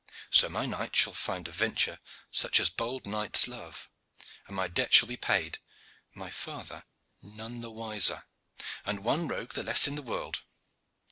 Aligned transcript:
So 0.31 0.49
my 0.49 0.65
knight 0.65 0.95
shall 0.95 1.13
find 1.13 1.47
a 1.47 1.51
venture 1.51 1.99
such 2.31 2.59
as 2.59 2.71
bold 2.71 3.05
knights 3.05 3.47
love, 3.47 3.91
and 4.47 4.55
my 4.55 4.67
debt 4.67 4.95
shall 4.95 5.07
be 5.07 5.15
paid, 5.15 5.59
and 6.11 6.19
my 6.19 6.31
father 6.31 6.85
none 7.21 7.61
the 7.61 7.69
wiser, 7.69 8.25
and 8.83 9.03
one 9.03 9.27
rogue 9.27 9.53
the 9.53 9.61
less 9.61 9.85
in 9.87 9.93
the 9.93 10.01
world. 10.01 10.41